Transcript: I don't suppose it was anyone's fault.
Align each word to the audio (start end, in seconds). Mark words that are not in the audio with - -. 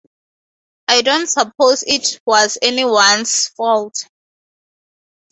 I 0.87 1.03
don't 1.03 1.29
suppose 1.29 1.83
it 1.85 2.19
was 2.25 2.57
anyone's 2.63 3.49
fault. 3.49 4.07